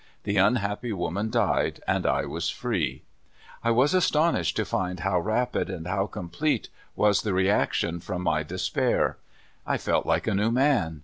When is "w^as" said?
2.23-2.51